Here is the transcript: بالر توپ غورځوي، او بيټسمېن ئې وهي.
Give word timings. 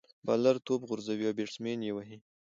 بالر 0.25 0.55
توپ 0.65 0.81
غورځوي، 0.89 1.25
او 1.29 1.35
بيټسمېن 1.37 1.79
ئې 1.85 1.91
وهي. 1.95 2.17